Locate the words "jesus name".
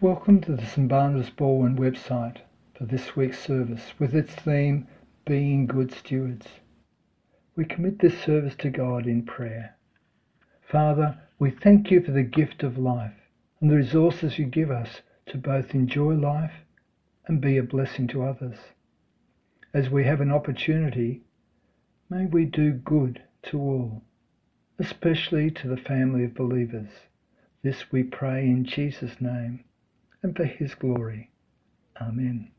28.64-29.64